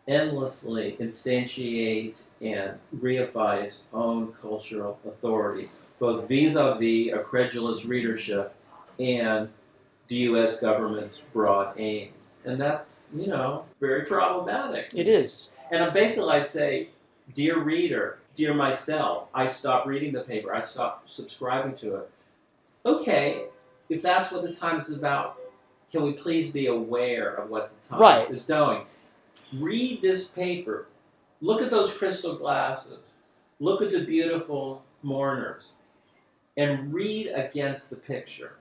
[0.07, 8.53] endlessly instantiate and reify its own cultural authority, both vis-a-vis a credulous readership
[8.99, 9.49] and
[10.07, 10.59] the U.S.
[10.59, 12.37] government's broad aims.
[12.45, 14.91] And that's, you know, very problematic.
[14.93, 15.51] It is.
[15.71, 16.89] And basically, I'd say,
[17.33, 20.53] dear reader, dear myself, I stopped reading the paper.
[20.53, 22.09] I stopped subscribing to it.
[22.85, 23.45] Okay,
[23.89, 25.37] if that's what the Times is about,
[25.91, 28.29] can we please be aware of what the Times Right.
[28.29, 28.85] is doing?
[29.59, 30.87] Read this paper.
[31.41, 32.99] Look at those crystal glasses.
[33.59, 35.73] Look at the beautiful mourners.
[36.57, 38.53] And read against the picture.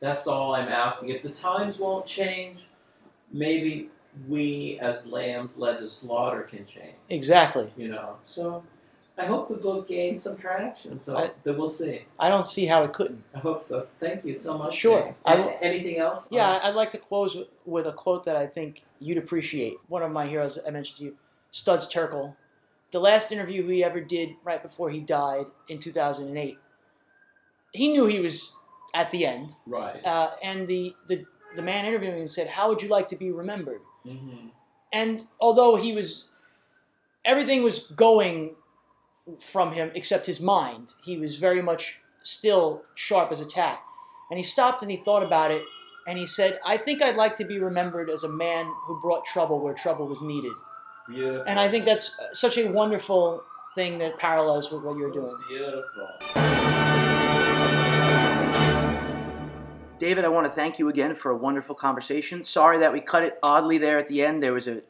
[0.00, 1.10] That's all I'm asking.
[1.10, 2.68] If the times won't change,
[3.32, 3.88] maybe
[4.28, 6.96] we as lambs led to slaughter can change.
[7.08, 7.72] Exactly.
[7.76, 8.16] You know.
[8.24, 8.62] So
[9.18, 11.00] I hope the book gains some traction.
[11.00, 12.04] So I- we'll see.
[12.20, 13.24] I don't see how it couldn't.
[13.34, 13.88] I hope so.
[13.98, 14.74] Thank you so much.
[14.74, 15.14] Sure.
[15.26, 16.28] Anything else?
[16.30, 19.74] Yeah, I'd like to close with, with a quote that I think you'd appreciate.
[19.88, 21.16] One of my heroes I mentioned to you,
[21.50, 22.36] Studs Terkel.
[22.90, 26.56] The last interview he ever did right before he died in 2008,
[27.72, 28.54] he knew he was
[28.94, 29.54] at the end.
[29.66, 30.04] Right.
[30.06, 31.24] Uh, and the, the,
[31.56, 33.80] the man interviewing him said, How would you like to be remembered?
[34.04, 34.48] hmm
[34.92, 36.28] And although he was,
[37.24, 38.54] everything was going
[39.38, 43.82] from him except his mind, he was very much still sharp as a tack.
[44.30, 45.62] And he stopped and he thought about it
[46.06, 49.24] and he said, I think I'd like to be remembered as a man who brought
[49.26, 50.52] trouble where trouble was needed.
[51.08, 51.44] Beautiful.
[51.46, 53.42] And I think that's uh, such a wonderful
[53.74, 55.36] thing that parallels with what you're doing.
[55.48, 56.08] Beautiful.
[59.98, 62.44] David, I want to thank you again for a wonderful conversation.
[62.44, 64.42] Sorry that we cut it oddly there at the end.
[64.42, 64.82] There was a,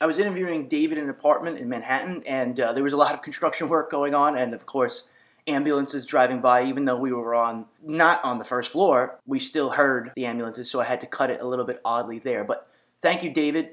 [0.00, 3.14] I was interviewing David in an apartment in Manhattan, and uh, there was a lot
[3.14, 5.04] of construction work going on, and of course,
[5.46, 6.64] ambulances driving by.
[6.64, 10.70] Even though we were on not on the first floor, we still heard the ambulances,
[10.70, 12.44] so I had to cut it a little bit oddly there.
[12.44, 12.68] But
[13.00, 13.70] thank you, David.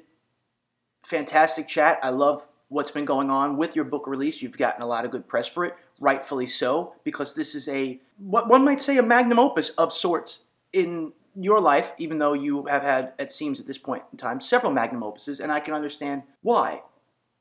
[1.06, 2.00] Fantastic chat.
[2.02, 4.42] I love what's been going on with your book release.
[4.42, 8.00] You've gotten a lot of good press for it, rightfully so, because this is a
[8.18, 10.40] what one might say a magnum opus of sorts
[10.72, 14.40] in your life, even though you have had, it seems at this point in time,
[14.40, 16.82] several magnum opuses, and I can understand why.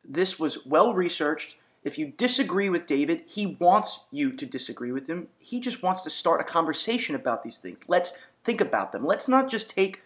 [0.05, 1.57] This was well researched.
[1.85, 5.29] If you disagree with David, he wants you to disagree with him.
[5.39, 7.81] He just wants to start a conversation about these things.
[7.89, 8.13] Let's
[8.45, 9.05] think about them.
[9.05, 10.03] Let's not just take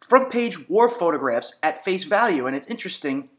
[0.00, 2.46] front page war photographs at face value.
[2.46, 3.30] And it's interesting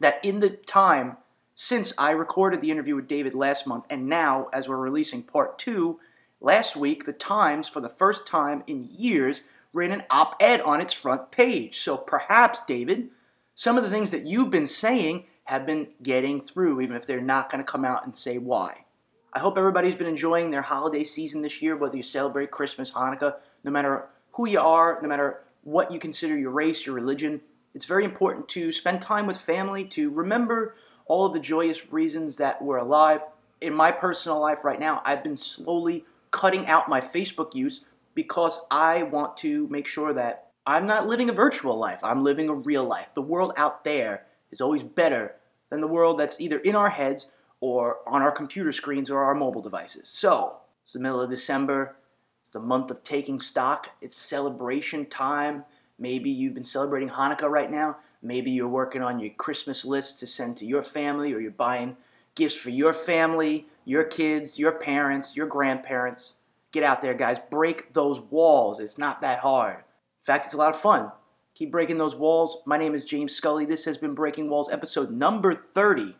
[0.00, 1.16] that in the time
[1.58, 5.58] since I recorded the interview with David last month, and now as we're releasing part
[5.58, 5.98] two,
[6.40, 10.80] last week the Times, for the first time in years, ran an op ed on
[10.80, 11.78] its front page.
[11.78, 13.10] So perhaps, David,
[13.54, 17.20] some of the things that you've been saying have been getting through, even if they're
[17.20, 18.84] not going to come out and say why.
[19.32, 23.36] I hope everybody's been enjoying their holiday season this year, whether you celebrate Christmas, Hanukkah,
[23.64, 27.40] no matter who you are, no matter what you consider your race, your religion.
[27.74, 30.74] It's very important to spend time with family, to remember
[31.06, 33.22] all of the joyous reasons that we're alive.
[33.60, 37.82] In my personal life right now, I've been slowly cutting out my Facebook use
[38.14, 42.00] because I want to make sure that I'm not living a virtual life.
[42.02, 43.08] I'm living a real life.
[43.14, 45.36] The world out there is always better
[45.70, 47.26] than the world that's either in our heads
[47.60, 50.08] or on our computer screens or our mobile devices.
[50.08, 51.96] So, it's the middle of December.
[52.40, 53.90] It's the month of taking stock.
[54.00, 55.64] It's celebration time.
[55.98, 57.96] Maybe you've been celebrating Hanukkah right now.
[58.22, 61.96] Maybe you're working on your Christmas list to send to your family or you're buying
[62.36, 66.34] gifts for your family, your kids, your parents, your grandparents.
[66.70, 67.38] Get out there, guys.
[67.50, 68.78] Break those walls.
[68.78, 69.78] It's not that hard.
[69.78, 71.10] In fact, it's a lot of fun.
[71.54, 72.58] Keep breaking those walls.
[72.66, 73.64] My name is James Scully.
[73.64, 76.14] This has been Breaking Walls, episode number 30.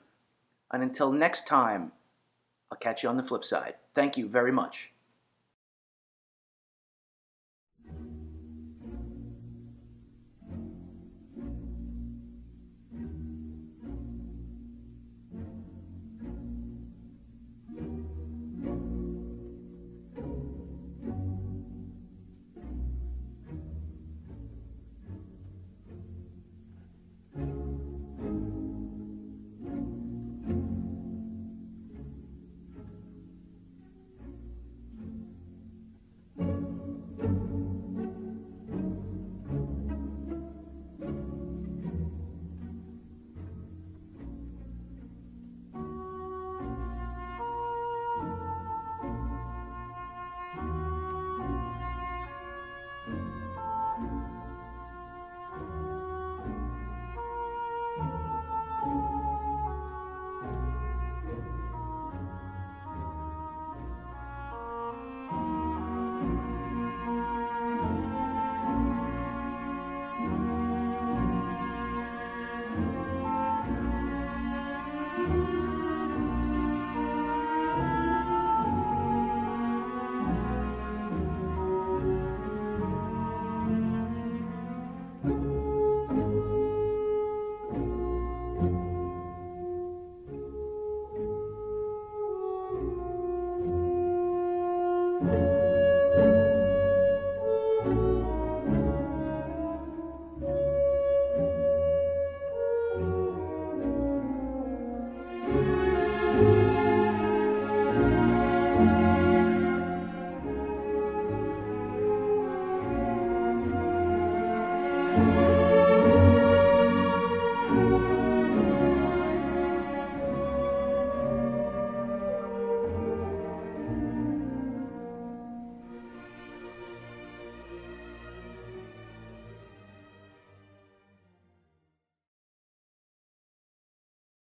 [0.73, 1.93] And until next time,
[2.73, 3.75] I'll catch you on the flip side.
[3.95, 4.93] Thank you very much.